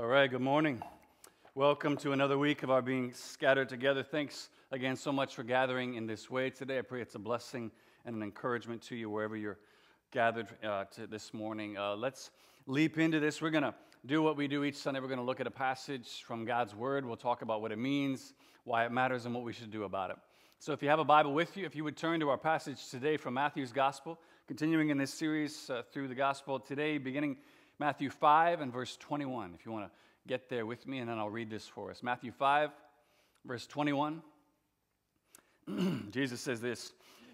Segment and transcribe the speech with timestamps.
[0.00, 0.82] All right, good morning.
[1.54, 4.02] Welcome to another week of our being scattered together.
[4.02, 6.78] Thanks again so much for gathering in this way today.
[6.78, 7.70] I pray it's a blessing
[8.06, 9.58] and an encouragement to you wherever you're
[10.10, 11.76] gathered uh, this morning.
[11.76, 12.30] Uh, let's
[12.66, 13.42] leap into this.
[13.42, 13.74] We're going to
[14.06, 15.00] do what we do each Sunday.
[15.00, 17.04] We're going to look at a passage from God's Word.
[17.04, 18.32] We'll talk about what it means,
[18.64, 20.16] why it matters, and what we should do about it.
[20.60, 22.88] So if you have a Bible with you, if you would turn to our passage
[22.88, 27.36] today from Matthew's Gospel, continuing in this series uh, through the Gospel today, beginning
[27.80, 29.90] Matthew 5 and verse 21, if you want to
[30.28, 32.02] get there with me, and then I'll read this for us.
[32.02, 32.68] Matthew 5,
[33.46, 34.20] verse 21.
[36.10, 36.92] Jesus says this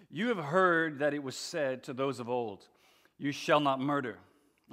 [0.09, 2.65] You have heard that it was said to those of old,
[3.17, 4.19] You shall not murder,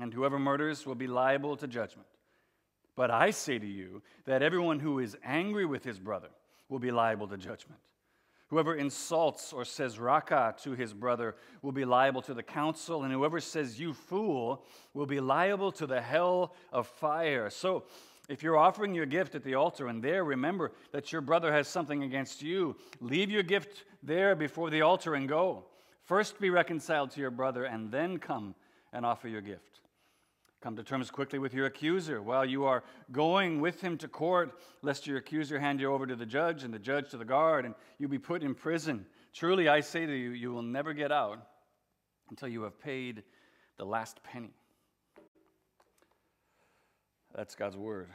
[0.00, 2.06] and whoever murders will be liable to judgment.
[2.94, 6.30] But I say to you that everyone who is angry with his brother
[6.68, 7.80] will be liable to judgment.
[8.54, 13.12] Whoever insults or says raka to his brother will be liable to the council, and
[13.12, 17.50] whoever says you fool will be liable to the hell of fire.
[17.50, 17.82] So,
[18.28, 21.66] if you're offering your gift at the altar and there remember that your brother has
[21.66, 25.64] something against you, leave your gift there before the altar and go.
[26.04, 28.54] First be reconciled to your brother, and then come
[28.92, 29.80] and offer your gift.
[30.64, 34.58] Come to terms quickly with your accuser while you are going with him to court,
[34.80, 37.66] lest your accuser hand you over to the judge and the judge to the guard,
[37.66, 39.04] and you be put in prison.
[39.34, 41.38] Truly, I say to you, you will never get out
[42.30, 43.24] until you have paid
[43.76, 44.54] the last penny.
[47.34, 48.08] That's God's word.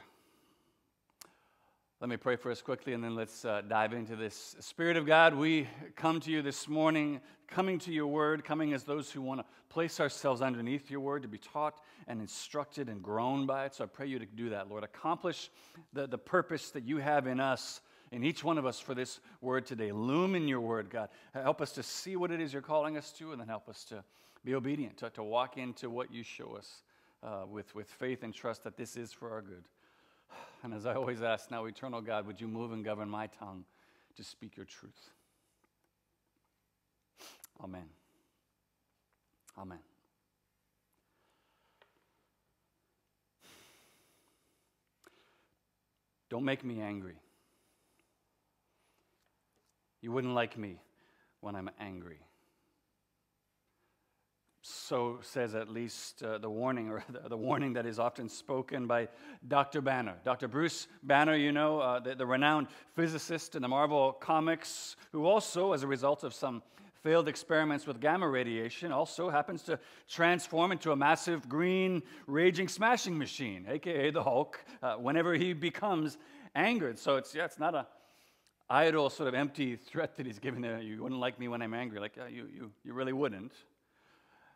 [2.00, 4.56] Let me pray for us quickly and then let's uh, dive into this.
[4.60, 8.84] Spirit of God, we come to you this morning, coming to your word, coming as
[8.84, 11.78] those who want to place ourselves underneath your word to be taught
[12.08, 13.74] and instructed and grown by it.
[13.74, 14.82] So I pray you to do that, Lord.
[14.82, 15.50] Accomplish
[15.92, 19.20] the, the purpose that you have in us, in each one of us for this
[19.42, 19.88] word today.
[19.88, 21.10] Illumine your word, God.
[21.34, 23.84] Help us to see what it is you're calling us to and then help us
[23.84, 24.02] to
[24.42, 26.82] be obedient, to, to walk into what you show us
[27.22, 29.64] uh, with, with faith and trust that this is for our good.
[30.62, 33.64] And as I always ask now, eternal God, would you move and govern my tongue
[34.16, 35.10] to speak your truth?
[37.62, 37.88] Amen.
[39.58, 39.78] Amen.
[46.28, 47.16] Don't make me angry.
[50.00, 50.80] You wouldn't like me
[51.40, 52.20] when I'm angry
[54.90, 59.06] so says at least uh, the warning, or the, warning that is often spoken by
[59.46, 59.80] Dr.
[59.80, 60.16] Banner.
[60.24, 60.48] Dr.
[60.48, 65.74] Bruce Banner, you know, uh, the, the, renowned physicist in the Marvel Comics, who also,
[65.74, 66.60] as a result of some
[67.04, 73.16] failed experiments with gamma radiation, also happens to transform into a massive green raging smashing
[73.16, 76.18] machine, aka the Hulk, uh, whenever he becomes
[76.56, 76.98] angered.
[76.98, 77.86] So it's, yeah, it's not a
[78.68, 80.80] idle, sort of empty threat that he's giving there.
[80.80, 82.00] You wouldn't like me when I'm angry.
[82.00, 83.52] Like, you, you, you really wouldn't.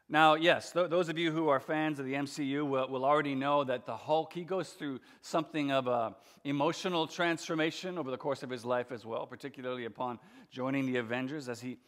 [0.09, 3.35] Now, yes, th- those of you who are fans of the MCU will, will, already
[3.35, 8.43] know that the Hulk, he goes through something of an emotional transformation over the course
[8.43, 10.19] of his life as well, particularly upon
[10.51, 11.79] joining the Avengers as he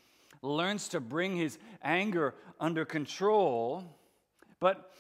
[0.41, 3.84] learns to bring his anger under control.
[4.60, 4.91] But,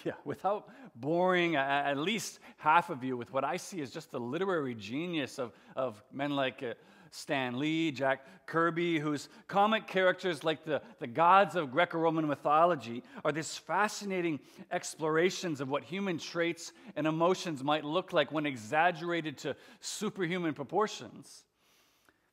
[0.04, 4.20] yeah, without boring at least half of you with what I see as just the
[4.20, 6.62] literary genius of, of men like.
[6.62, 6.74] Uh,
[7.12, 13.02] Stan Lee, Jack Kirby, whose comic characters, like the, the gods of Greco Roman mythology,
[13.24, 14.38] are these fascinating
[14.70, 21.44] explorations of what human traits and emotions might look like when exaggerated to superhuman proportions.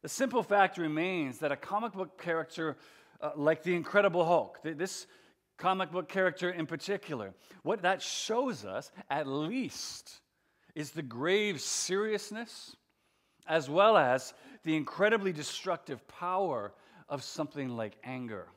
[0.03, 2.77] The simple fact remains that a comic book character
[3.19, 5.07] uh, like the Incredible Hulk, this
[5.57, 10.21] comic book character in particular, what that shows us, at least,
[10.75, 12.75] is the grave seriousness
[13.47, 16.73] as well as the incredibly destructive power
[17.09, 18.47] of something like anger.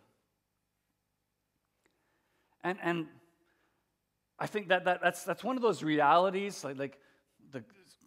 [2.63, 3.07] And, and
[4.39, 6.99] I think that, that that's, that's one of those realities, like, like
[7.53, 7.63] the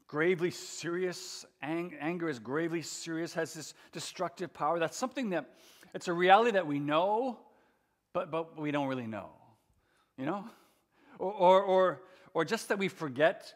[0.07, 4.77] gravely serious, ang- anger is gravely serious, has this destructive power.
[4.77, 5.49] That's something that,
[5.93, 7.39] it's a reality that we know,
[8.13, 9.29] but, but we don't really know,
[10.17, 10.45] you know?
[11.19, 12.01] Or, or, or,
[12.33, 13.53] or just that we forget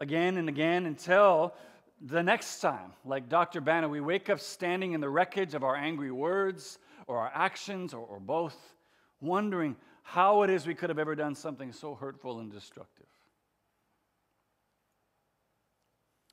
[0.00, 1.54] again and again until
[2.00, 3.60] the next time, like Dr.
[3.60, 7.94] Banner, we wake up standing in the wreckage of our angry words or our actions
[7.94, 8.56] or, or both,
[9.20, 13.06] wondering how it is we could have ever done something so hurtful and destructive.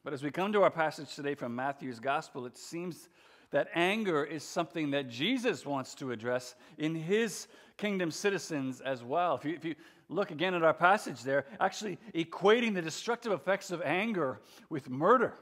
[0.03, 3.09] But as we come to our passage today from Matthew's gospel, it seems
[3.51, 7.47] that anger is something that Jesus wants to address in his
[7.77, 9.35] kingdom citizens as well.
[9.35, 9.75] If you, if you
[10.09, 14.39] look again at our passage there, actually equating the destructive effects of anger
[14.69, 15.33] with murder.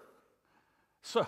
[1.01, 1.27] So,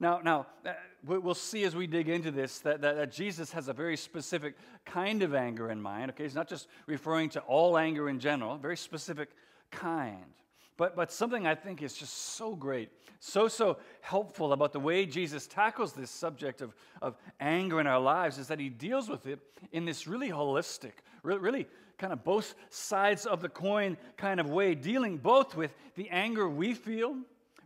[0.00, 0.72] now, now uh,
[1.04, 4.56] we'll see as we dig into this that, that, that, Jesus has a very specific
[4.84, 6.10] kind of anger in mind.
[6.10, 9.30] Okay, he's not just referring to all anger in general, very specific
[9.70, 10.34] kind.
[10.76, 12.90] But, but something I think is just so great,
[13.20, 18.00] so, so helpful about the way Jesus tackles this subject of, of anger in our
[18.00, 19.38] lives is that he deals with it
[19.72, 20.92] in this really holistic,
[21.22, 21.66] really, really
[21.96, 26.48] kind of both sides of the coin kind of way, dealing both with the anger
[26.48, 27.16] we feel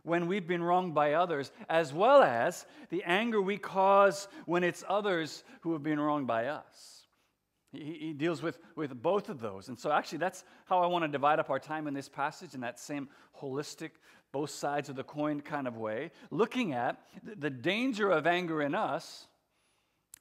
[0.03, 4.83] when we've been wronged by others, as well as the anger we cause when it's
[4.87, 6.98] others who have been wronged by us.
[7.71, 9.67] He, he, deals with, with both of those.
[9.67, 12.55] And so, actually, that's how I want to divide up our time in this passage
[12.55, 13.91] in that same holistic,
[14.31, 18.73] both sides of the coin kind of way, looking at the danger of anger in
[18.73, 19.27] us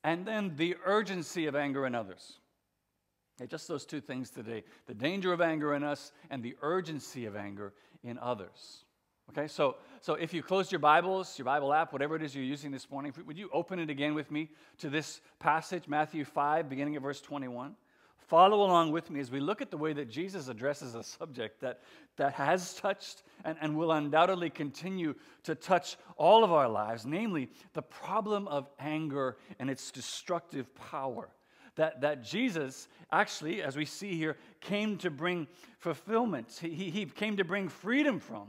[0.05, 2.39] and then the urgency of anger in others.
[3.47, 7.37] Just those two things today the danger of anger in us and the urgency of
[7.37, 7.73] anger
[8.03, 8.85] in others.
[9.31, 12.45] Okay, so, so if you closed your Bibles, your Bible app, whatever it is you're
[12.45, 14.49] using this morning, would you open it again with me
[14.79, 17.77] to this passage, Matthew 5, beginning of verse 21?
[18.17, 21.61] Follow along with me as we look at the way that Jesus addresses a subject
[21.61, 21.81] that,
[22.17, 27.51] that has touched and, and will undoubtedly continue to touch all of our lives, namely
[27.75, 31.29] the problem of anger and its destructive power.
[31.77, 35.47] That, that Jesus actually, as we see here, came to bring
[35.79, 36.59] fulfillment.
[36.61, 38.49] He, he came to bring freedom from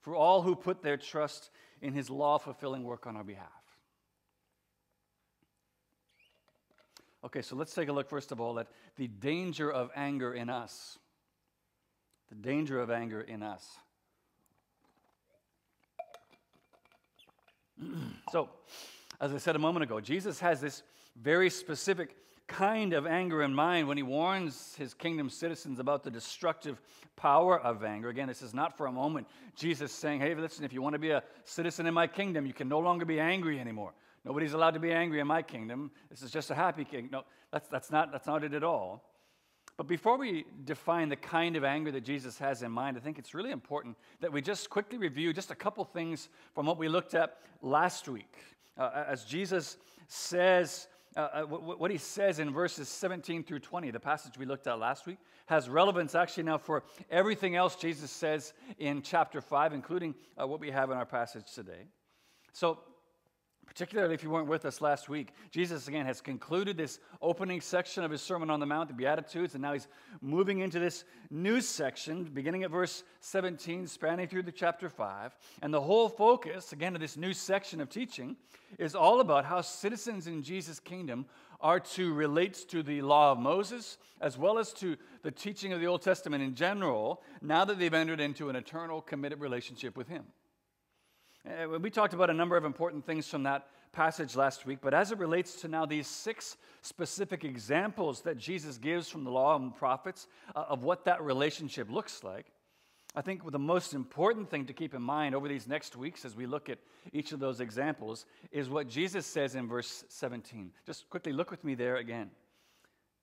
[0.00, 1.50] for all who put their trust
[1.80, 3.48] in his law fulfilling work on our behalf.
[7.24, 10.48] Okay, so let's take a look first of all at the danger of anger in
[10.48, 10.98] us.
[12.28, 13.66] The danger of anger in us.
[18.32, 18.50] so,
[19.20, 20.82] as I said a moment ago, Jesus has this
[21.20, 22.14] very specific
[22.48, 26.80] kind of anger in mind when he warns his kingdom citizens about the destructive
[27.14, 28.08] power of anger.
[28.08, 30.98] Again, this is not for a moment Jesus saying, hey, listen, if you want to
[30.98, 33.92] be a citizen in my kingdom, you can no longer be angry anymore.
[34.24, 35.90] Nobody's allowed to be angry in my kingdom.
[36.10, 37.10] This is just a happy kingdom.
[37.12, 37.22] No,
[37.52, 39.04] that's, that's, not, that's not it at all.
[39.76, 43.18] But before we define the kind of anger that Jesus has in mind, I think
[43.18, 46.88] it's really important that we just quickly review just a couple things from what we
[46.88, 48.36] looked at last week.
[48.76, 49.76] Uh, as Jesus
[50.08, 54.66] says, uh, uh what he says in verses 17 through 20, the passage we looked
[54.66, 59.72] at last week, has relevance actually now for everything else Jesus says in chapter 5,
[59.72, 61.86] including uh, what we have in our passage today.
[62.52, 62.80] So,
[63.68, 68.02] particularly if you weren't with us last week, Jesus again has concluded this opening section
[68.02, 69.86] of his Sermon on the Mount, the Beatitudes, and now he's
[70.22, 75.36] moving into this new section, beginning at verse 17, spanning through the chapter 5.
[75.62, 78.36] And the whole focus, again, of this new section of teaching
[78.78, 81.26] is all about how citizens in Jesus' kingdom
[81.60, 85.80] are to relate to the law of Moses as well as to the teaching of
[85.80, 90.08] the Old Testament in general now that they've entered into an eternal committed relationship with
[90.08, 90.24] Him.
[91.48, 94.92] Uh, we talked about a number of important things from that passage last week, but
[94.92, 99.56] as it relates to now these six specific examples that Jesus gives from the law
[99.56, 102.46] and the prophets uh, of what that relationship looks like,
[103.14, 106.36] I think the most important thing to keep in mind over these next weeks as
[106.36, 106.78] we look at
[107.14, 110.70] each of those examples is what Jesus says in verse 17.
[110.84, 112.30] Just quickly look with me there again.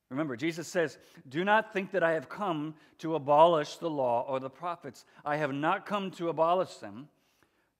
[0.09, 0.97] Remember, Jesus says,
[1.29, 5.05] Do not think that I have come to abolish the law or the prophets.
[5.23, 7.07] I have not come to abolish them,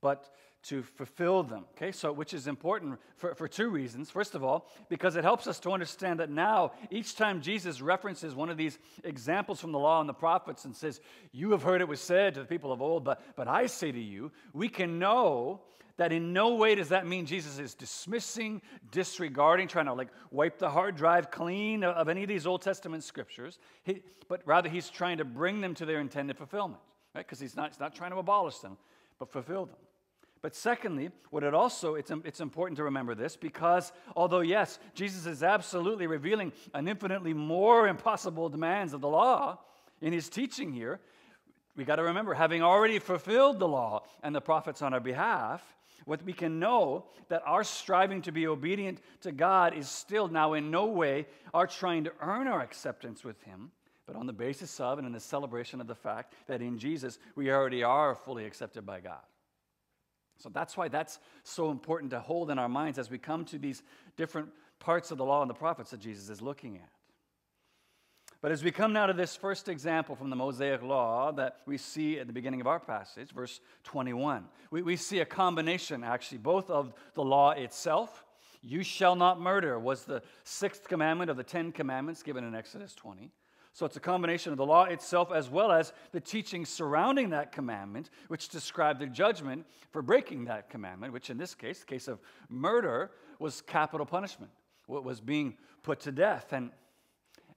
[0.06, 0.30] but
[0.62, 1.66] to fulfill them.
[1.76, 4.12] Okay, so which is important for, for two reasons.
[4.12, 8.36] First of all, because it helps us to understand that now, each time Jesus references
[8.36, 11.82] one of these examples from the law and the prophets and says, You have heard
[11.82, 14.70] it was said to the people of old, but, but I say to you, we
[14.70, 15.62] can know
[15.98, 20.60] that in no way does that mean Jesus is dismissing, disregarding, trying to like wipe
[20.60, 24.88] the hard drive clean of any of these Old Testament scriptures, he, but rather he's
[24.88, 26.82] trying to bring them to their intended fulfillment,
[27.16, 27.26] right?
[27.26, 28.78] Because he's not, he's not trying to abolish them,
[29.18, 29.78] but fulfill them.
[30.46, 35.26] But secondly, what it also, it's, it's important to remember this because although, yes, Jesus
[35.26, 39.58] is absolutely revealing an infinitely more impossible demands of the law
[40.02, 41.00] in his teaching here,
[41.76, 45.64] we got to remember, having already fulfilled the law and the prophets on our behalf,
[46.06, 50.54] what we can know that our striving to be obedient to God is still now
[50.54, 51.26] in no way
[51.56, 53.72] our trying to earn our acceptance with Him,
[54.06, 57.18] but on the basis of and in the celebration of the fact that in Jesus
[57.34, 59.24] we already are fully accepted by God.
[60.38, 63.58] So that's why that's so important to hold in our minds as we come to
[63.58, 63.84] these
[64.18, 64.50] different
[64.80, 66.90] parts of the law and the prophets that Jesus is looking at.
[68.42, 71.78] But as we come now to this first example from the Mosaic Law that we
[71.78, 76.38] see at the beginning of our passage, verse 21, we, we see a combination actually,
[76.38, 78.24] both of the law itself.
[78.62, 82.94] You shall not murder was the sixth commandment of the Ten Commandments given in Exodus
[82.94, 83.32] 20.
[83.76, 87.52] So it's a combination of the law itself as well as the teachings surrounding that
[87.52, 92.08] commandment, which describe the judgment for breaking that commandment, which in this case, the case
[92.08, 94.50] of murder, was capital punishment,
[94.88, 96.54] what was being put to death.
[96.54, 96.72] And,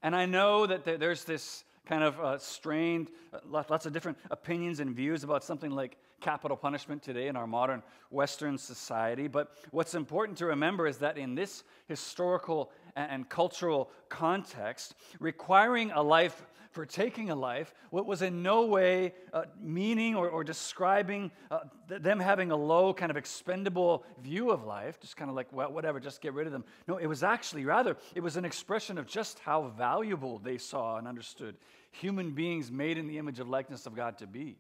[0.03, 4.81] and I know that there's this kind of uh, strained, uh, lots of different opinions
[4.81, 9.29] and views about something like capital punishment today in our modern Western society.
[9.29, 15.93] But what's important to remember is that in this historical and, and cultural context, requiring
[15.93, 20.45] a life for taking a life, what was in no way uh, meaning or, or
[20.45, 25.31] describing uh, th- them having a low, kind of expendable view of life, just kind
[25.31, 26.65] of like, well, whatever, just get rid of them.
[26.87, 30.99] No, it was actually, rather, it was an expression of just how valuable they saw
[30.99, 31.57] and understood
[31.91, 34.59] human beings made in the image of likeness of God to be.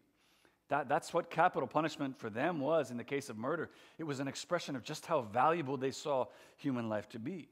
[0.68, 3.70] That, that's what capital punishment for them was in the case of murder.
[3.98, 6.26] It was an expression of just how valuable they saw
[6.56, 7.48] human life to be.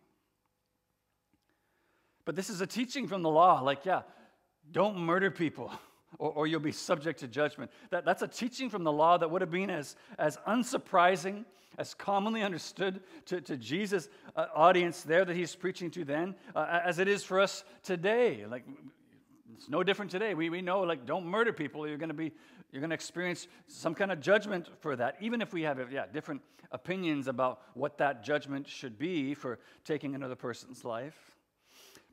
[2.27, 4.03] But this is a teaching from the law like, yeah,
[4.71, 5.73] don't murder people.
[6.19, 7.71] Or, or, you'll be subject to judgment.
[7.91, 11.45] That, that's a teaching from the law that would have been as, as unsurprising,
[11.77, 16.81] as commonly understood to, to Jesus' uh, audience there that he's preaching to then, uh,
[16.85, 18.47] as it is for us today.
[18.49, 18.65] Like,
[19.57, 20.33] it's no different today.
[20.33, 21.87] We, we know, like, don't murder people.
[21.87, 22.33] You're going to be,
[22.73, 26.07] you're going to experience some kind of judgment for that, even if we have, yeah,
[26.11, 26.41] different
[26.73, 31.36] opinions about what that judgment should be for taking another person's life.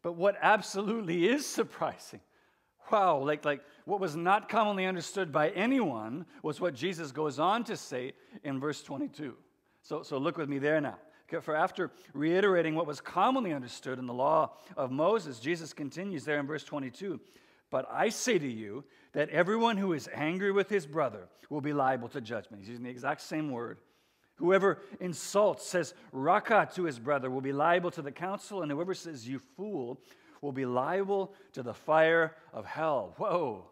[0.04, 2.20] But what absolutely is surprising,
[2.92, 7.64] wow, like, like what was not commonly understood by anyone was what Jesus goes on
[7.64, 9.36] to say in verse 22.
[9.82, 10.98] So, so look with me there now.
[11.42, 16.40] For after reiterating what was commonly understood in the law of Moses, Jesus continues there
[16.40, 17.20] in verse 22
[17.72, 18.84] But I say to you
[19.14, 22.62] that everyone who is angry with his brother will be liable to judgment.
[22.62, 23.80] He's using the exact same word.
[24.44, 28.94] Whoever insults, says raka to his brother, will be liable to the council, and whoever
[28.94, 30.02] says you fool
[30.42, 33.14] will be liable to the fire of hell.
[33.16, 33.64] Whoa.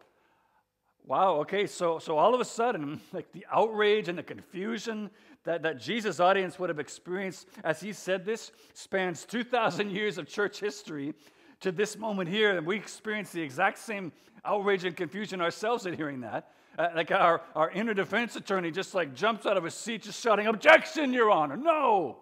[1.05, 5.09] Wow, okay, so, so all of a sudden, like the outrage and the confusion
[5.43, 10.25] that, that Jesus' audience would have experienced as he said this spans 2,000 years of
[10.25, 11.13] church history
[11.59, 12.55] to this moment here.
[12.55, 14.13] And we experience the exact same
[14.45, 16.53] outrage and confusion ourselves at hearing that.
[16.77, 20.21] Uh, like our, our inner defense attorney just like jumps out of his seat, just
[20.21, 22.19] shouting, Objection, Your Honor, no!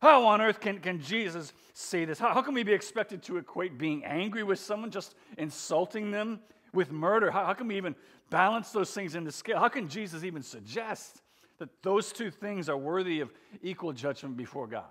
[0.00, 2.18] How on earth can, can Jesus say this?
[2.18, 6.40] How, how can we be expected to equate being angry with someone, just insulting them,
[6.74, 7.30] with murder?
[7.30, 7.96] How, how can we even
[8.30, 9.58] balance those things in the scale?
[9.58, 11.22] How can Jesus even suggest
[11.58, 14.84] that those two things are worthy of equal judgment before God?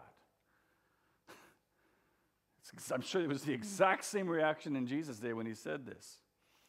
[2.91, 6.17] I'm sure it was the exact same reaction in Jesus' day when he said this.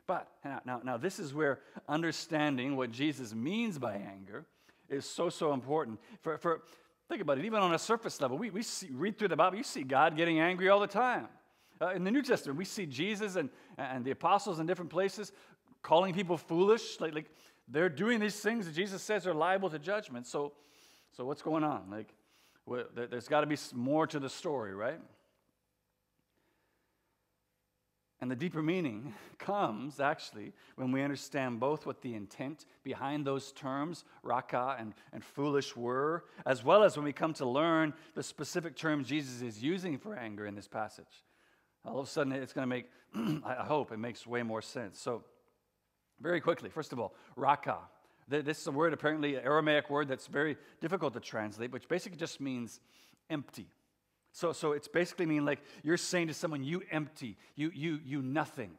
[0.06, 4.44] But now, now, now, this is where understanding what Jesus means by anger
[4.88, 5.98] is so, so important.
[6.20, 6.62] For, for
[7.08, 9.56] think about it, even on a surface level, we, we see, read through the Bible,
[9.56, 11.28] you see God getting angry all the time.
[11.80, 15.32] Uh, in the New Testament, we see Jesus and, and the apostles in different places
[15.82, 17.00] calling people foolish.
[17.00, 17.30] Like, like
[17.68, 20.26] they're doing these things that Jesus says are liable to judgment.
[20.26, 20.52] So,
[21.12, 21.90] so what's going on?
[21.90, 22.14] Like,
[22.66, 25.00] well, there's got to be more to the story, right?
[28.24, 33.52] And the deeper meaning comes actually when we understand both what the intent behind those
[33.52, 38.22] terms, raka and, and foolish, were, as well as when we come to learn the
[38.22, 41.22] specific terms Jesus is using for anger in this passage.
[41.84, 42.86] All of a sudden, it's going to make,
[43.44, 44.98] I hope, it makes way more sense.
[44.98, 45.22] So,
[46.18, 47.76] very quickly, first of all, raka.
[48.26, 52.16] This is a word, apparently, an Aramaic word that's very difficult to translate, which basically
[52.16, 52.80] just means
[53.28, 53.68] empty.
[54.34, 58.20] So, so it's basically mean like you're saying to someone, you empty, you, you, you
[58.20, 58.72] nothing.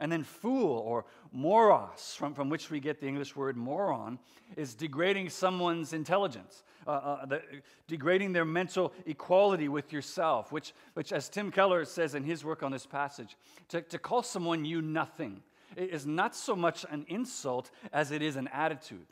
[0.00, 4.18] And then fool or moros, from, from which we get the English word moron,
[4.56, 7.42] is degrading someone's intelligence, uh, uh, the,
[7.86, 12.62] degrading their mental equality with yourself, which, which, as Tim Keller says in his work
[12.62, 13.36] on this passage,
[13.68, 15.42] to, to call someone you nothing
[15.76, 19.06] is not so much an insult as it is an attitude.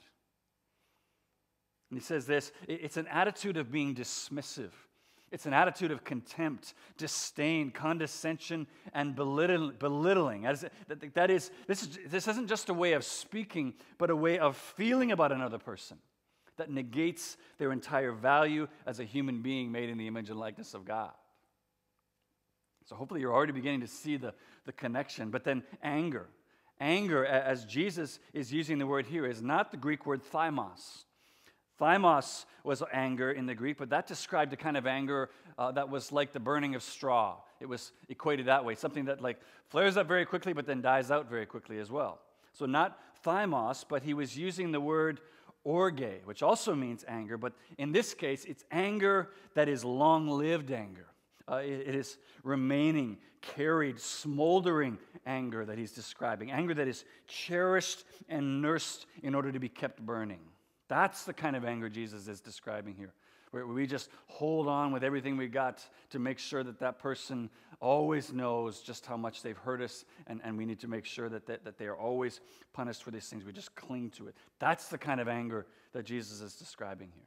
[1.91, 4.73] And he says this it's an attitude of being dismissive
[5.33, 10.43] it's an attitude of contempt, disdain, condescension, and belittling.
[10.43, 14.57] That is, this, is, this isn't just a way of speaking, but a way of
[14.57, 15.99] feeling about another person
[16.57, 20.75] that negates their entire value as a human being made in the image and likeness
[20.75, 21.13] of God.
[22.87, 24.35] So hopefully you're already beginning to see the,
[24.67, 25.31] the connection.
[25.31, 26.27] But then anger.
[26.81, 31.05] Anger, as Jesus is using the word here, is not the Greek word thymos.
[31.81, 35.89] Thymos was anger in the Greek, but that described a kind of anger uh, that
[35.89, 37.37] was like the burning of straw.
[37.59, 41.11] It was equated that way, something that like flares up very quickly but then dies
[41.11, 42.21] out very quickly as well.
[42.53, 45.21] So not thymos, but he was using the word
[45.65, 50.71] orge, which also means anger, but in this case, it's anger that is long lived
[50.71, 51.07] anger.
[51.51, 58.05] Uh, it, it is remaining, carried, smoldering anger that he's describing, anger that is cherished
[58.29, 60.41] and nursed in order to be kept burning.
[60.91, 63.13] That's the kind of anger Jesus is describing here.
[63.53, 67.49] where we just hold on with everything we got to make sure that that person
[67.81, 71.29] always knows just how much they've hurt us, and, and we need to make sure
[71.29, 72.41] that, that, that they are always
[72.73, 73.45] punished for these things.
[73.45, 74.35] We just cling to it.
[74.59, 77.25] That's the kind of anger that Jesus is describing here.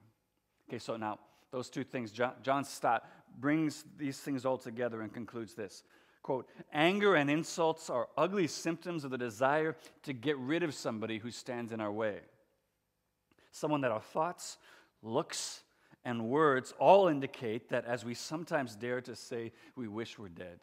[0.69, 1.19] Okay, so now
[1.51, 5.83] those two things, John, John Stott brings these things all together and concludes this.
[6.21, 11.17] Quote, anger and insults are ugly symptoms of the desire to get rid of somebody
[11.17, 12.19] who stands in our way.
[13.53, 14.57] Someone that our thoughts,
[15.01, 15.61] looks,
[16.03, 20.59] and words all indicate that as we sometimes dare to say, we wish we're dead.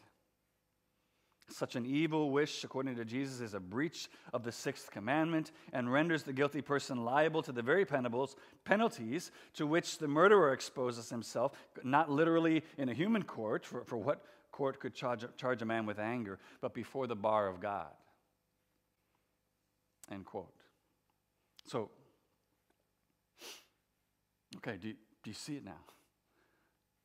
[1.48, 5.92] Such an evil wish, according to Jesus, is a breach of the sixth commandment and
[5.92, 7.86] renders the guilty person liable to the very
[8.64, 13.96] penalties to which the murderer exposes himself, not literally in a human court, for, for
[13.96, 17.90] what court could charge, charge a man with anger, but before the bar of God.
[20.10, 20.52] End quote.
[21.66, 21.90] So,
[24.56, 25.78] okay, do, do you see it now?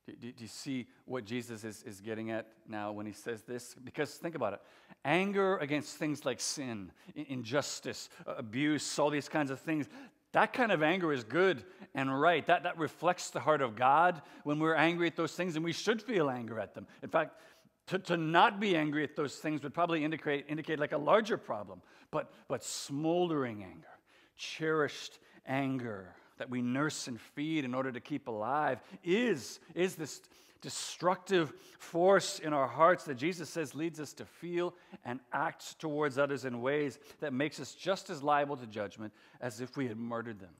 [0.05, 3.41] Do, do, do, you see what Jesus is, is getting at now when he says
[3.43, 3.75] this?
[3.83, 4.61] Because think about it
[5.03, 9.87] anger against things like sin, injustice, uh, abuse, all these kinds of things.
[10.31, 12.45] That kind of anger is good and right.
[12.47, 15.71] That, that reflects the heart of God when we're angry at those things, and we
[15.71, 16.87] should feel anger at them.
[17.03, 17.39] In fact,
[17.87, 21.37] to, to not be angry at those things would probably indicate, indicate like a larger
[21.37, 21.81] problem.
[22.11, 23.87] But, but smoldering anger,
[24.35, 30.22] cherished anger, that we nurse and feed in order to keep alive is, is this
[30.62, 34.74] destructive force in our hearts that Jesus says leads us to feel
[35.04, 39.62] and act towards others in ways that makes us just as liable to judgment as
[39.62, 40.54] if we had murdered them.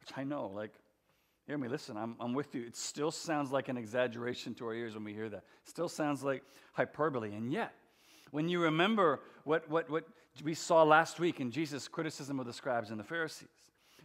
[0.00, 0.72] Which I know, like,
[1.46, 2.62] hear me, listen, I'm, I'm with you.
[2.62, 5.42] It still sounds like an exaggeration to our ears when we hear that.
[5.64, 6.44] It still sounds like
[6.74, 7.34] hyperbole.
[7.34, 7.74] And yet,
[8.30, 10.04] when you remember what, what, what
[10.42, 13.48] we saw last week in Jesus' criticism of the scribes and the Pharisees.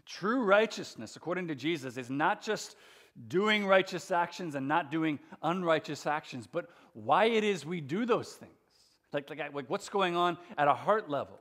[0.06, 2.76] True righteousness, according to Jesus, is not just
[3.28, 8.34] doing righteous actions and not doing unrighteous actions, but why it is we do those
[8.34, 8.52] things.
[9.14, 11.40] Like, like, like what's going on at a heart level.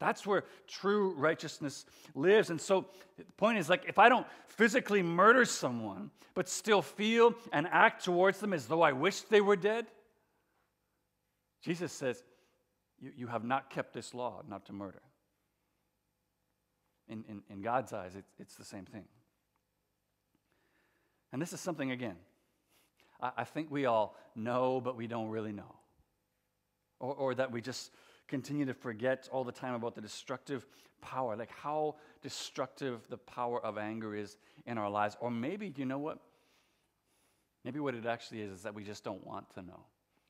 [0.00, 2.50] That's where true righteousness lives.
[2.50, 7.34] And so the point is like if I don't physically murder someone, but still feel
[7.52, 9.86] and act towards them as though I wish they were dead,
[11.62, 12.22] Jesus says,
[13.04, 15.02] you, you have not kept this law not to murder.
[17.06, 19.04] In, in, in God's eyes, it's, it's the same thing.
[21.32, 22.16] And this is something, again,
[23.20, 25.74] I, I think we all know, but we don't really know.
[26.98, 27.90] Or, or that we just
[28.26, 30.64] continue to forget all the time about the destructive
[31.02, 35.14] power, like how destructive the power of anger is in our lives.
[35.20, 36.20] Or maybe, you know what?
[37.64, 39.84] Maybe what it actually is is that we just don't want to know.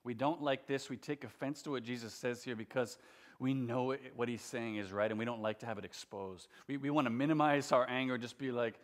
[0.04, 0.90] We don't like this.
[0.90, 2.98] We take offense to what Jesus says here because
[3.38, 5.84] we know it, what he's saying is right and we don't like to have it
[5.84, 6.48] exposed.
[6.68, 8.78] We, we want to minimize our anger, just be like,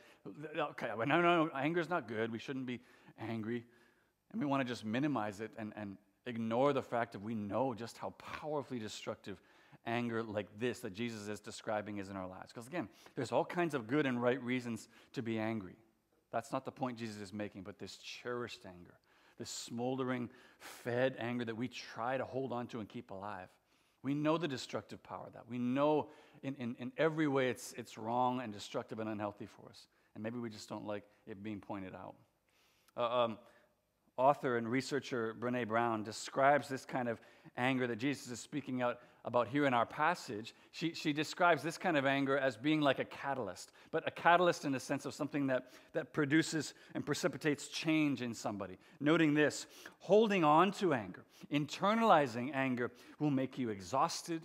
[0.59, 2.33] okay, no, no, no, anger is not good.
[2.33, 2.81] We shouldn't be
[3.19, 3.65] angry.
[4.33, 7.75] And we want to just minimize it and, and ignore the fact that we know
[7.75, 9.41] just how powerfully destructive
[9.87, 12.53] anger like this that Jesus is describing is in our lives.
[12.53, 15.77] Because again, there's all kinds of good and right reasons to be angry.
[16.33, 18.95] That's not the point Jesus is making, but this cherished anger
[19.41, 23.49] this smoldering, fed anger that we try to hold on to and keep alive.
[24.03, 25.45] We know the destructive power of that.
[25.51, 26.11] We know
[26.43, 29.89] in, in, in every way it's, it's wrong and destructive and unhealthy for us.
[30.15, 32.15] And maybe we just don't like it being pointed out.
[32.97, 33.39] Uh, um,
[34.17, 37.21] author and researcher Brene Brown describes this kind of
[37.57, 41.77] anger that Jesus is speaking out about here in our passage, she, she describes this
[41.77, 45.15] kind of anger as being like a catalyst, but a catalyst in the sense of
[45.15, 48.79] something that, that produces and precipitates change in somebody.
[49.01, 49.67] Noting this,
[49.99, 54.43] holding on to anger, internalizing anger will make you exhausted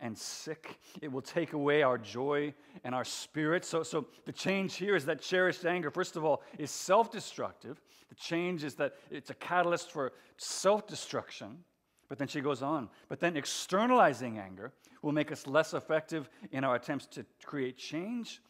[0.00, 0.78] and sick.
[1.02, 3.64] It will take away our joy and our spirit.
[3.64, 7.80] So, so the change here is that cherished anger, first of all, is self destructive.
[8.08, 11.64] The change is that it's a catalyst for self destruction.
[12.08, 12.88] But then she goes on.
[13.08, 18.40] But then externalizing anger will make us less effective in our attempts to create change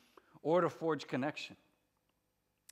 [0.42, 1.56] or to forge connection.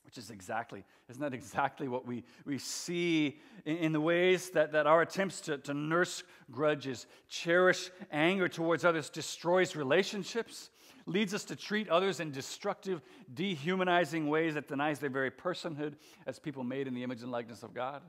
[0.05, 4.71] Which is exactly, isn't that exactly what we, we see in, in the ways that,
[4.71, 6.23] that our attempts to, to nurse
[6.53, 10.71] grudges, cherish anger towards others, destroys relationships,
[11.07, 13.03] leads us to treat others in destructive,
[13.35, 15.95] dehumanizing ways that denies their very personhood
[16.25, 18.01] as people made in the image and likeness of God?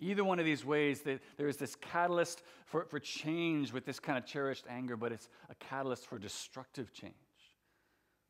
[0.00, 4.16] Either one of these ways, there is this catalyst for, for change with this kind
[4.16, 7.14] of cherished anger, but it's a catalyst for destructive change.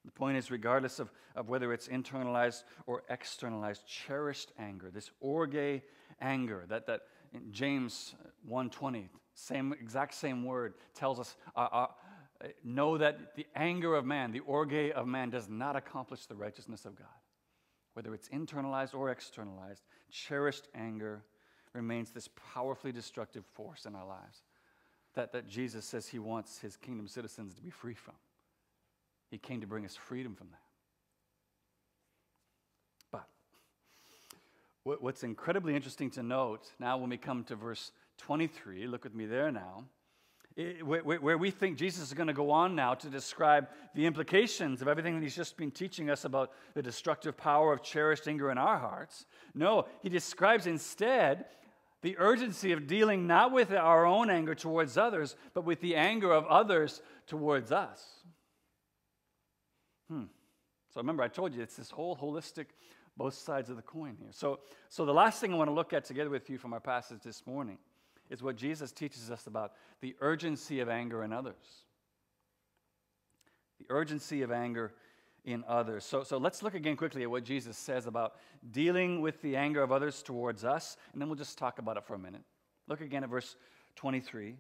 [0.05, 5.83] The point is, regardless of, of whether it's internalized or externalized, cherished anger, this orge
[6.21, 7.03] anger, that, that
[7.51, 8.15] James
[8.51, 11.91] 1.20, same, exact same word, tells us our,
[12.43, 16.35] uh, know that the anger of man, the orge of man, does not accomplish the
[16.35, 17.07] righteousness of God.
[17.93, 21.25] Whether it's internalized or externalized, cherished anger
[21.73, 24.43] remains this powerfully destructive force in our lives
[25.15, 28.15] that, that Jesus says he wants his kingdom citizens to be free from.
[29.31, 30.61] He came to bring us freedom from that.
[34.85, 39.15] But what's incredibly interesting to note now when we come to verse 23, look with
[39.15, 39.85] me there now,
[40.83, 44.89] where, we think Jesus is going to go on now to describe the implications of
[44.89, 48.59] everything that he's just been teaching us about the destructive power of cherished anger in
[48.59, 49.27] our hearts.
[49.55, 51.45] No, he describes instead
[52.03, 56.33] the urgency of dealing not with our own anger towards others, but with the anger
[56.33, 58.05] of others towards us.
[60.09, 60.25] Hmm.
[60.93, 62.67] So remember, I told you it's this whole holistic,
[63.17, 64.31] both sides of the coin here.
[64.33, 66.81] So, so the last thing I want to look at together with you from our
[66.81, 67.79] passage this morning
[68.31, 71.85] is what Jesus teaches us about the urgency of anger in others.
[73.79, 74.93] The urgency of anger
[75.45, 76.05] in others.
[76.05, 78.35] So, so let's look again quickly at what Jesus says about
[78.71, 82.05] dealing with the anger of others towards us, and then we'll just talk about it
[82.05, 82.43] for a minute.
[82.87, 83.57] Look again at verse
[83.97, 84.57] 23.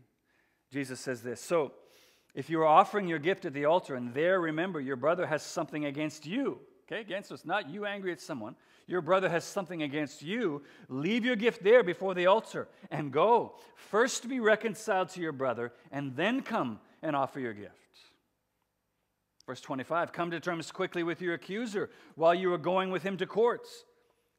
[0.70, 1.72] Jesus says this So,
[2.34, 5.42] if you are offering your gift at the altar, and there remember your brother has
[5.42, 9.44] something against you, okay, again, so it's not you angry at someone, your brother has
[9.44, 13.54] something against you, leave your gift there before the altar and go.
[13.76, 17.74] First be reconciled to your brother, and then come and offer your gift.
[19.46, 23.18] Verse 25 Come to terms quickly with your accuser while you are going with him
[23.18, 23.84] to courts,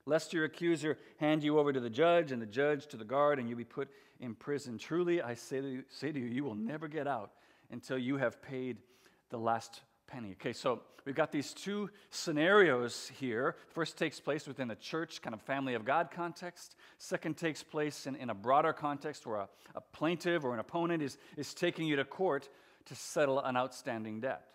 [0.05, 3.37] lest your accuser hand you over to the judge, and the judge to the guard,
[3.37, 4.79] and you be put in prison.
[4.79, 7.31] Truly, I say to you, say to you, you will never get out
[7.71, 8.77] until you have paid
[9.29, 10.31] the last penny.
[10.31, 13.55] Okay, so we've got these two scenarios here.
[13.69, 16.75] First takes place within a church, kind of family of God context.
[16.97, 21.03] Second takes place in, in a broader context where a, a plaintiff or an opponent
[21.03, 22.49] is, is taking you to court
[22.85, 24.45] to settle an outstanding debt.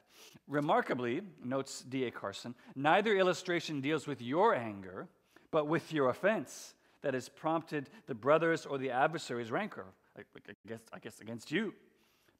[0.48, 2.10] Remarkably, notes D.A.
[2.10, 5.08] Carson, neither illustration deals with your anger,
[5.50, 9.86] but with your offense that has prompted the brother's or the adversary's rancor,
[10.16, 10.22] I
[10.66, 11.74] guess, I guess against you.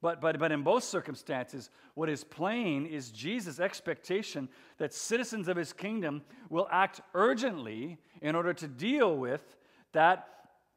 [0.05, 5.57] But, but, but in both circumstances, what is plain is Jesus' expectation that citizens of
[5.57, 9.57] his kingdom will act urgently in order to deal with
[9.93, 10.29] that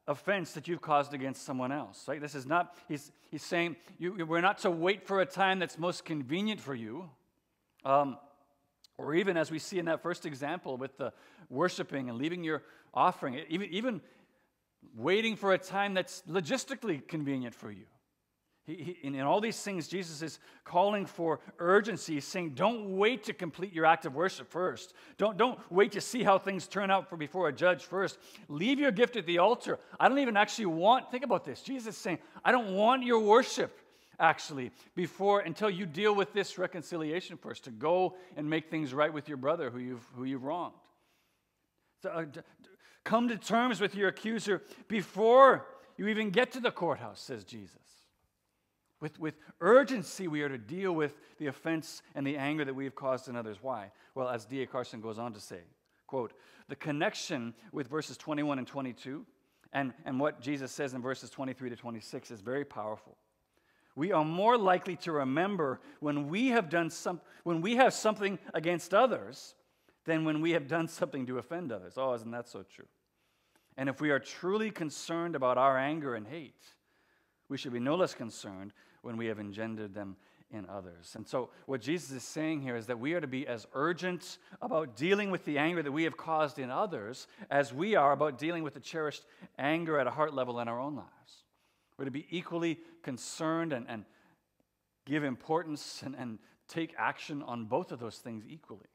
[0.06, 2.08] offense that you've caused against someone else.
[2.08, 2.22] Right?
[2.22, 5.78] This is not, he's, he's saying you, we're not to wait for a time that's
[5.78, 7.10] most convenient for you.
[7.84, 8.16] Um,
[8.96, 11.12] or even as we see in that first example with the
[11.50, 12.62] worshiping and leaving your
[12.94, 14.00] offering, even, even
[14.96, 17.84] waiting for a time that's logistically convenient for you.
[18.68, 22.14] He, he, in all these things, Jesus is calling for urgency.
[22.14, 24.92] He's saying, don't wait to complete your act of worship first.
[25.16, 28.18] Don't, don't wait to see how things turn out for before a judge first.
[28.48, 29.78] Leave your gift at the altar.
[29.98, 31.62] I don't even actually want, think about this.
[31.62, 33.74] Jesus is saying, I don't want your worship
[34.20, 39.12] actually before until you deal with this reconciliation first, to go and make things right
[39.12, 40.74] with your brother who you've, who you've wronged.
[42.02, 42.40] So, uh, d-
[43.02, 45.64] come to terms with your accuser before
[45.96, 47.97] you even get to the courthouse, says Jesus.
[49.00, 52.84] With, with urgency, we are to deal with the offense and the anger that we
[52.84, 53.58] have caused in others.
[53.60, 53.92] Why?
[54.14, 54.66] Well, as D.A.
[54.66, 55.60] Carson goes on to say,
[56.06, 56.32] quote,
[56.68, 59.24] the connection with verses 21 and 22
[59.72, 63.16] and, and what Jesus says in verses 23 to 26 is very powerful.
[63.94, 68.38] We are more likely to remember when we have done some, when we have something
[68.54, 69.54] against others
[70.04, 71.94] than when we have done something to offend others.
[71.96, 72.86] Oh, isn't that so true?
[73.76, 76.62] And if we are truly concerned about our anger and hate,
[77.48, 78.72] we should be no less concerned
[79.08, 80.16] when we have engendered them
[80.50, 81.14] in others.
[81.16, 84.36] And so, what Jesus is saying here is that we are to be as urgent
[84.60, 88.36] about dealing with the anger that we have caused in others as we are about
[88.36, 89.24] dealing with the cherished
[89.58, 91.08] anger at a heart level in our own lives.
[91.96, 94.04] We're to be equally concerned and, and
[95.06, 98.90] give importance and, and take action on both of those things equally.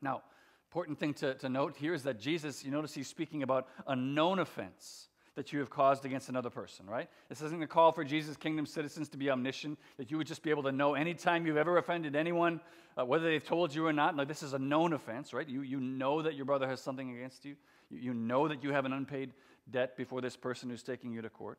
[0.00, 0.22] Now,
[0.70, 3.94] important thing to, to note here is that Jesus, you notice he's speaking about a
[3.94, 7.08] known offense that you have caused against another person, right?
[7.28, 10.42] This isn't a call for Jesus' kingdom citizens to be omniscient, that you would just
[10.42, 12.60] be able to know anytime you've ever offended anyone,
[12.96, 14.28] uh, whether they've told you or not.
[14.28, 15.48] This is a known offense, right?
[15.48, 17.56] You, you know that your brother has something against you.
[17.90, 17.98] you.
[17.98, 19.32] You know that you have an unpaid
[19.70, 21.58] debt before this person who's taking you to court.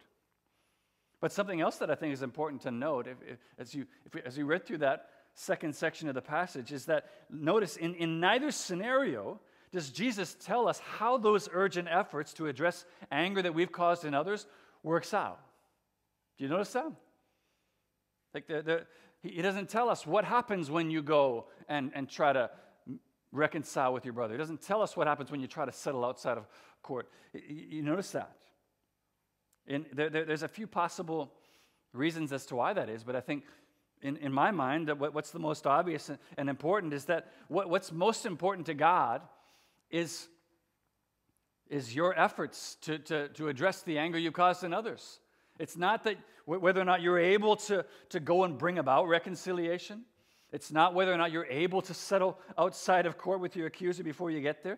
[1.20, 4.16] But something else that I think is important to note, if, if, as, you, if,
[4.26, 8.20] as you read through that second section of the passage, is that notice in, in
[8.20, 9.40] neither scenario
[9.76, 14.14] does Jesus tell us how those urgent efforts to address anger that we've caused in
[14.14, 14.48] others
[14.84, 15.38] works out?
[16.38, 16.90] Do you notice that?
[18.34, 18.86] Like the, the,
[19.22, 22.50] he doesn't tell us what happens when you go and, and try to
[23.34, 24.36] reconcile with your brother.
[24.36, 26.48] He doesn't tell us what happens when you try to settle outside of
[26.82, 27.10] court.
[27.34, 28.32] You notice that?
[29.68, 31.34] In, there, there's a few possible
[31.92, 33.44] reasons as to why that is, but I think
[34.02, 37.92] in, in my mind, what, what's the most obvious and important is that what, what's
[37.92, 39.22] most important to God
[39.90, 40.28] is,
[41.70, 45.20] is your efforts to, to, to address the anger you caused in others.
[45.60, 50.04] It's not that whether or not you're able to, to go and bring about reconciliation.
[50.52, 54.04] It's not whether or not you're able to settle outside of court with your accuser
[54.04, 54.78] before you get there.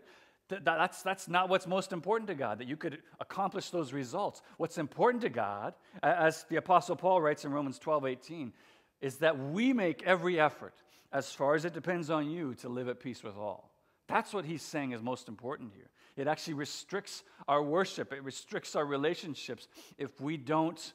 [0.49, 4.41] That's, that's not what's most important to God, that you could accomplish those results.
[4.55, 8.53] What's important to God, as the Apostle Paul writes in Romans 12 18,
[9.01, 10.73] is that we make every effort,
[11.11, 13.71] as far as it depends on you, to live at peace with all.
[14.07, 15.89] That's what he's saying is most important here.
[16.15, 19.67] It actually restricts our worship, it restricts our relationships
[19.97, 20.93] if we don't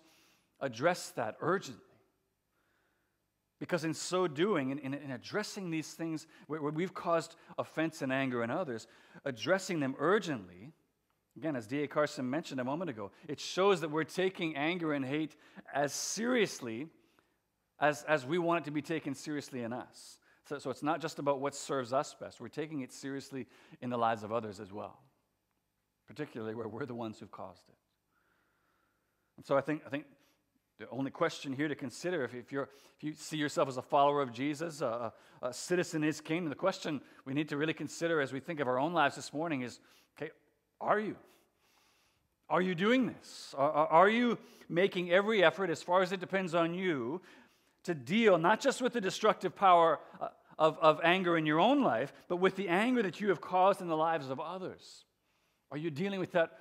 [0.61, 1.83] address that urgently.
[3.61, 8.03] Because in so doing, in, in, in, addressing these things where, where we've caused offense
[8.03, 8.89] and anger in others,
[9.25, 10.73] addressing them urgently,
[11.37, 11.87] again, as D.A.
[11.87, 15.37] Carson mentioned a moment ago, it shows that we're taking anger and hate
[15.73, 16.89] as seriously
[17.79, 20.19] as, as we want it to be taken seriously in us.
[20.53, 23.47] So, so it's not just about what serves us best, we're taking it seriously
[23.81, 24.99] in the lives of others as well,
[26.07, 27.75] particularly where we're the ones who've caused it.
[29.39, 30.05] And so I think, I think
[30.79, 33.83] the only question here to consider, if, if, you're, if you see yourself as a
[33.83, 38.21] follower of Jesus, a, a citizen his kingdom, the question we need to really consider
[38.21, 39.81] as we think of our own lives this morning is
[40.19, 40.33] okay,
[40.83, 41.17] are you?
[42.51, 43.55] Are you doing this?
[43.57, 44.37] Are, are you
[44.69, 47.23] making every effort, as far as it depends on you,
[47.85, 51.83] to deal not just with the destructive power uh, of, of anger in your own
[51.83, 55.05] life, but with the anger that you have caused in the lives of others?
[55.71, 56.59] Are you dealing with that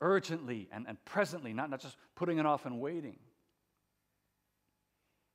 [0.00, 3.18] urgently and, and presently, not, not just putting it off and waiting?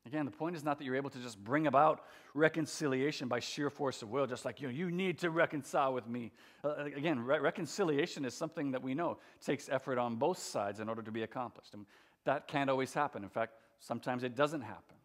[0.05, 3.69] Again, the point is not that you're able to just bring about reconciliation by sheer
[3.69, 6.31] force of will, just like you know, you need to reconcile with me.
[6.63, 10.89] Uh, again, re- reconciliation is something that we know takes effort on both sides in
[10.89, 11.73] order to be accomplished.
[11.73, 11.85] And
[12.25, 13.23] that can't always happen.
[13.23, 14.97] In fact, sometimes it doesn't happen.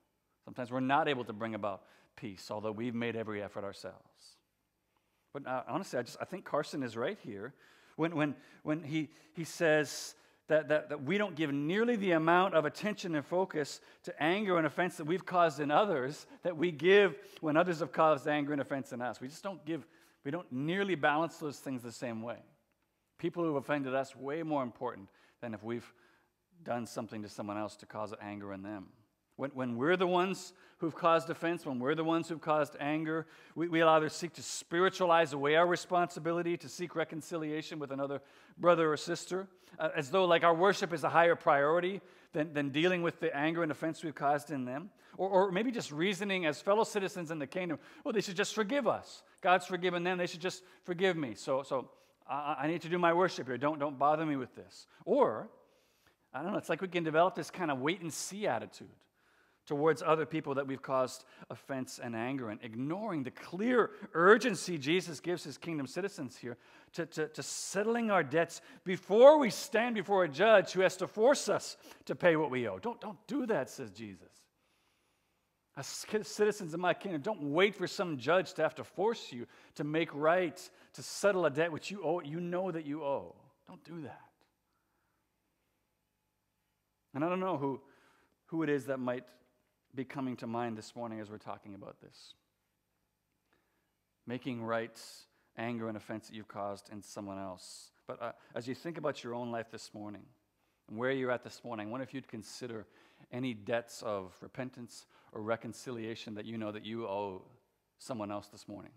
[0.45, 1.83] Sometimes we're not able to bring about
[2.21, 4.37] peace, although we've made every effort ourselves.
[5.33, 7.55] But uh, honestly, I just I think Carson is right here
[7.97, 10.15] when, when, when he, he says
[10.49, 14.57] that, that, that we don't give nearly the amount of attention and focus to anger
[14.57, 18.53] and offense that we've caused in others that we give when others have caused anger
[18.53, 19.21] and offense in us.
[19.21, 19.87] We just don't give,
[20.25, 22.39] we don't nearly balance those things the same way.
[23.19, 25.09] People who have offended us way more important
[25.41, 25.93] than if we've
[26.65, 28.87] done something to someone else to cause anger in them.
[29.39, 33.25] When, when we're the ones who've caused offense, when we're the ones who've caused anger,
[33.55, 38.21] we, we'll either seek to spiritualize away our responsibility to seek reconciliation with another
[38.59, 39.47] brother or sister,
[39.79, 42.01] uh, as though like our worship is a higher priority
[42.33, 44.91] than, than dealing with the anger and offense we've caused in them.
[45.17, 48.57] Or, or maybe just reasoning as fellow citizens in the kingdom, well, they should just
[48.57, 49.23] forgive us.
[49.41, 51.35] God's forgiven them, they should just forgive me.
[51.37, 51.91] So, so
[52.29, 53.57] I, I need to do my worship here.
[53.57, 54.89] Don't, don't bother me with this.
[55.05, 55.49] Or,
[56.35, 58.89] I don't know, it's like we can develop this kind of wait and see attitude
[59.69, 65.21] towards other people that we've caused offense and anger and ignoring the clear urgency Jesus
[65.21, 66.57] gives his kingdom citizens here
[66.95, 71.07] to, to, to, settling our debts before we stand before a judge who has to
[71.07, 71.77] force us
[72.07, 72.79] to pay what we owe.
[72.79, 74.33] Don't, don't do that, says Jesus.
[75.77, 75.87] As
[76.23, 79.85] citizens of my kingdom, don't wait for some judge to have to force you to
[79.85, 80.59] make right,
[80.95, 83.37] to settle a debt which you owe, you know that you owe.
[83.69, 84.23] Don't do that.
[87.15, 87.83] And I don't know who,
[88.47, 89.25] who it is that might
[89.99, 92.35] be coming to mind this morning as we're talking about this.
[94.29, 94.97] Making right
[95.57, 97.91] anger and offense that you've caused in someone else.
[98.07, 100.23] But uh, as you think about your own life this morning
[100.89, 102.87] and where you're at this morning, I wonder if you'd consider
[103.33, 107.43] any debts of repentance or reconciliation that you know that you owe
[107.99, 108.93] someone else this morning.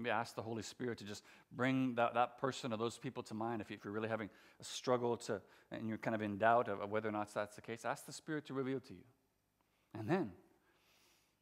[0.00, 3.34] Maybe ask the Holy Spirit to just bring that, that person or those people to
[3.34, 3.60] mind.
[3.60, 6.90] If, you're really having a struggle to, and you're kind of in doubt of, of
[6.90, 9.04] whether or not that's the case, ask the Spirit to reveal to you.
[9.98, 10.30] And then,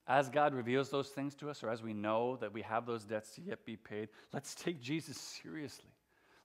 [0.09, 3.05] as God reveals those things to us, or as we know that we have those
[3.05, 5.91] debts to yet be paid, let's take Jesus seriously.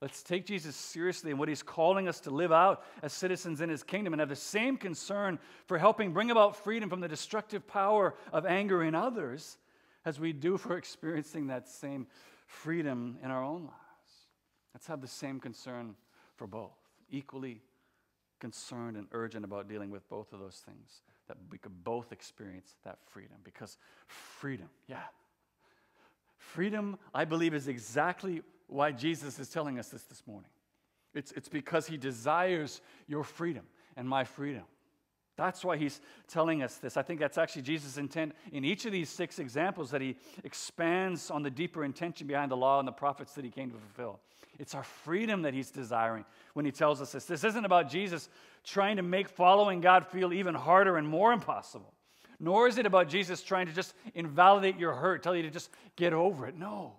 [0.00, 3.70] Let's take Jesus seriously and what he's calling us to live out as citizens in
[3.70, 7.66] his kingdom and have the same concern for helping bring about freedom from the destructive
[7.66, 9.56] power of anger in others
[10.04, 12.06] as we do for experiencing that same
[12.46, 13.74] freedom in our own lives.
[14.74, 15.94] Let's have the same concern
[16.36, 16.76] for both,
[17.10, 17.62] equally
[18.40, 22.74] concerned and urgent about dealing with both of those things, that we could both experience
[22.84, 23.36] that freedom.
[23.44, 25.04] Because freedom, yeah,
[26.36, 30.50] freedom, I believe, is exactly why Jesus is telling us this this morning.
[31.14, 33.64] It's, it's because he desires your freedom
[33.96, 34.64] and my freedom.
[35.36, 36.96] That's why he's telling us this.
[36.96, 41.30] I think that's actually Jesus' intent in each of these six examples that he expands
[41.30, 44.20] on the deeper intention behind the law and the prophets that he came to fulfill.
[44.60, 47.24] It's our freedom that he's desiring when he tells us this.
[47.24, 48.28] This isn't about Jesus
[48.62, 51.92] trying to make following God feel even harder and more impossible.
[52.38, 55.70] Nor is it about Jesus trying to just invalidate your hurt, tell you to just
[55.96, 56.56] get over it.
[56.56, 56.92] No.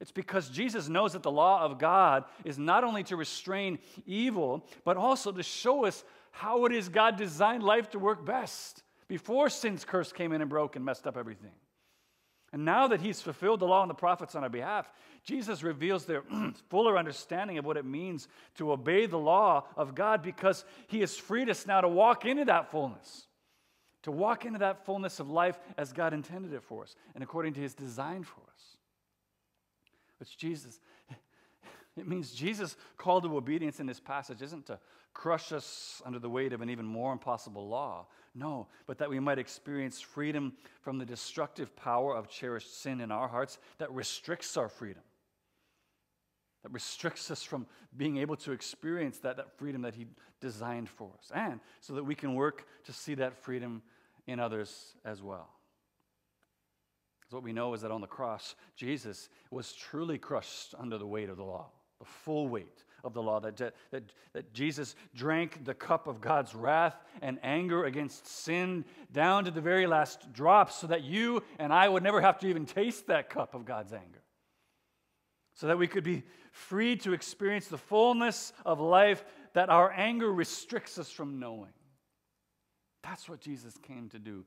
[0.00, 4.66] It's because Jesus knows that the law of God is not only to restrain evil,
[4.84, 9.48] but also to show us how it is God designed life to work best before
[9.48, 11.52] sin's curse came in and broke and messed up everything.
[12.52, 14.90] And now that he's fulfilled the law and the prophets on our behalf,
[15.24, 16.22] Jesus reveals their
[16.68, 21.16] fuller understanding of what it means to obey the law of God because he has
[21.16, 23.26] freed us now to walk into that fullness,
[24.02, 27.54] to walk into that fullness of life as God intended it for us and according
[27.54, 28.76] to his design for us.
[30.18, 30.78] Which Jesus,
[31.96, 34.78] it means Jesus' call to obedience in this passage isn't to
[35.14, 38.06] crush us under the weight of an even more impossible law.
[38.34, 43.10] No, but that we might experience freedom from the destructive power of cherished sin in
[43.10, 45.02] our hearts that restricts our freedom,
[46.62, 50.06] that restricts us from being able to experience that, that freedom that He
[50.40, 53.82] designed for us, and so that we can work to see that freedom
[54.26, 55.50] in others as well.
[57.20, 61.06] Because what we know is that on the cross, Jesus was truly crushed under the
[61.06, 63.56] weight of the law, the full weight of the law, that,
[63.90, 69.50] that, that Jesus drank the cup of God's wrath and anger against sin down to
[69.50, 73.06] the very last drop so that you and I would never have to even taste
[73.08, 74.22] that cup of God's anger.
[75.54, 80.32] So that we could be free to experience the fullness of life that our anger
[80.32, 81.72] restricts us from knowing.
[83.02, 84.44] That's what Jesus came to do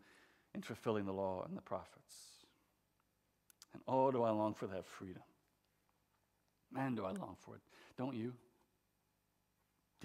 [0.54, 2.16] in fulfilling the law and the prophets.
[3.74, 5.22] And oh, do I long for that freedom.
[6.72, 7.62] Man, do I long for it.
[7.98, 8.34] Don't you?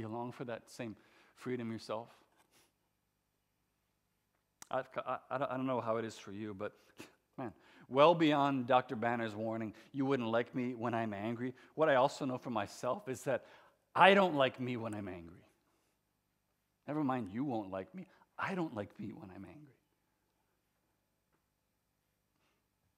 [0.01, 0.97] Do you long for that same
[1.35, 2.09] freedom yourself?
[4.71, 6.73] I, I, I don't know how it is for you, but
[7.37, 7.53] man,
[7.87, 8.97] well beyond Dr.
[8.97, 11.53] Banner's warning, you wouldn't like me when I'm angry.
[11.75, 13.45] What I also know for myself is that
[13.95, 15.45] I don't like me when I'm angry.
[16.89, 18.07] Never mind, you won't like me.
[18.39, 19.75] I don't like me when I'm angry.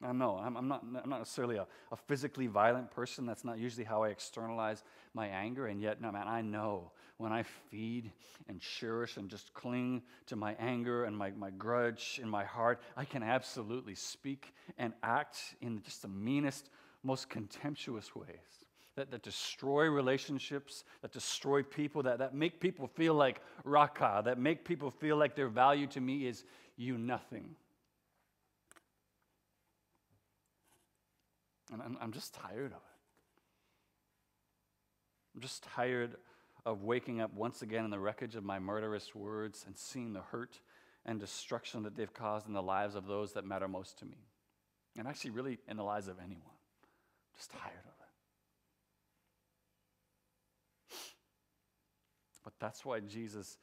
[0.03, 3.25] I know I'm, I'm, not, I'm not necessarily a, a, physically violent person.
[3.25, 4.83] That's not usually how I externalize
[5.15, 5.67] my anger.
[5.67, 8.11] And yet, no, man, I know when I feed
[8.49, 12.81] and cherish and just cling to my anger and my, my grudge in my heart,
[12.97, 16.71] I can absolutely speak and act in just the meanest,
[17.05, 18.63] most contemptuous ways
[18.97, 24.39] that, that destroy relationships, that destroy people, that, that make people feel like raka, that
[24.39, 26.45] make people feel like their value to me is
[26.77, 27.55] you nothing.
[31.73, 33.01] And I'm, I'm just tired of it.
[35.35, 36.17] I'm just tired
[36.65, 40.21] of waking up once again in the wreckage of my murderous words and seeing the
[40.21, 40.61] hurt
[41.05, 44.19] and destruction that they've caused in the lives of those that matter most to me.
[44.99, 46.43] And actually, really, in the lives of anyone.
[46.45, 48.03] I'm just tired of it.
[52.45, 53.57] But that's why Jesus,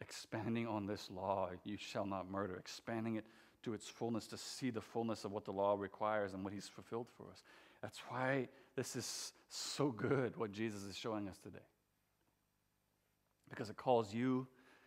[0.00, 3.24] expanding on this law, you shall not murder, expanding it
[3.62, 6.68] to its fullness, to see the fullness of what the law requires and what He's
[6.68, 7.42] fulfilled for us.
[7.82, 11.58] That's why this is so good, what Jesus is showing us today.
[13.48, 14.46] Because it calls you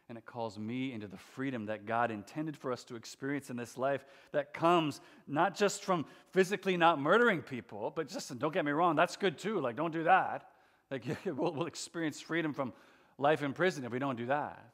[0.09, 3.55] and it calls me into the freedom that God intended for us to experience in
[3.55, 8.65] this life that comes not just from physically not murdering people, but just, don't get
[8.65, 9.59] me wrong, that's good too.
[9.59, 10.49] Like, don't do that.
[10.91, 12.73] Like, we'll, we'll experience freedom from
[13.17, 14.73] life in prison if we don't do that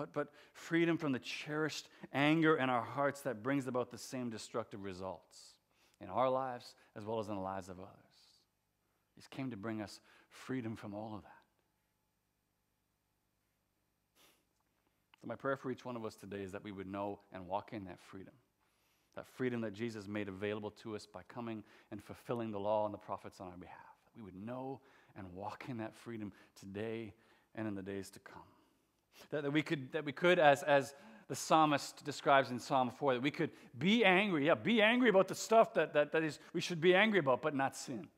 [0.00, 4.30] but, but freedom from the cherished anger in our hearts that brings about the same
[4.30, 5.56] destructive results
[6.00, 7.90] in our lives as well as in the lives of others.
[9.14, 11.32] He came to bring us freedom from all of that.
[15.20, 17.46] So, my prayer for each one of us today is that we would know and
[17.46, 18.32] walk in that freedom.
[19.16, 22.94] That freedom that Jesus made available to us by coming and fulfilling the law and
[22.94, 23.76] the prophets on our behalf.
[24.06, 24.80] That we would know
[25.14, 27.12] and walk in that freedom today
[27.54, 28.40] and in the days to come.
[29.30, 30.94] That, that, we could, that we could as, as
[31.28, 34.46] the psalmist describes in Psalm 4, that we could be angry.
[34.46, 37.40] Yeah, be angry about the stuff that, that, that is we should be angry about,
[37.40, 38.08] but not sin.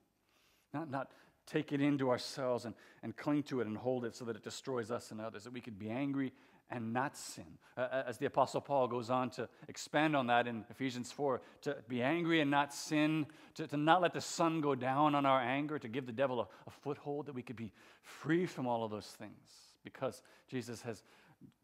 [0.72, 1.11] Not, not
[1.46, 4.42] take it into ourselves and, and cling to it and hold it so that it
[4.42, 5.44] destroys us and others.
[5.44, 6.33] That we could be angry
[6.70, 7.59] and not sin.
[7.76, 11.76] Uh, as the Apostle Paul goes on to expand on that in Ephesians 4, to
[11.87, 13.26] be angry and not sin,
[13.57, 16.40] to, to not let the sun go down on our anger, to give the devil
[16.40, 20.83] a, a foothold, that we could be free from all of those things because Jesus
[20.83, 21.02] has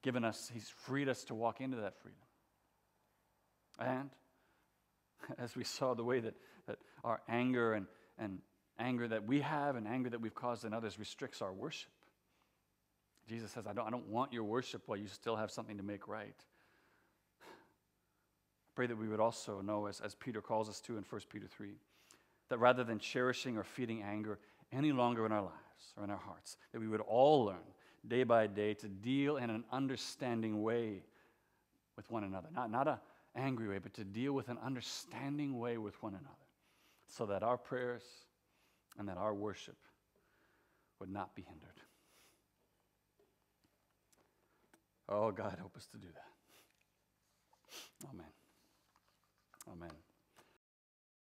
[0.03, 2.21] given us, He's freed us to walk into that freedom.
[3.79, 4.11] And
[5.39, 6.35] as we saw the way that,
[6.67, 7.87] that our anger and,
[8.19, 8.39] and
[8.79, 11.91] anger that we have and anger that we've caused in others restricts our worship.
[13.29, 15.83] Jesus says, I don't, I don't want your worship while you still have something to
[15.83, 16.35] make right.
[17.43, 17.47] I
[18.75, 21.47] pray that we would also know, as, as Peter calls us to in 1 Peter
[21.47, 21.75] 3,
[22.49, 24.39] that rather than cherishing or feeding anger
[24.73, 27.57] any longer in our lives or in our hearts, that we would all learn
[28.07, 31.03] day by day to deal in an understanding way
[31.97, 32.49] with one another.
[32.55, 32.99] Not, not an
[33.35, 36.35] angry way, but to deal with an understanding way with one another
[37.09, 38.03] so that our prayers
[38.99, 39.77] and that our worship
[41.01, 41.81] would not be hindered.
[45.09, 46.25] Oh, God, help us to do that.
[48.11, 48.27] Amen.
[49.73, 50.08] Amen.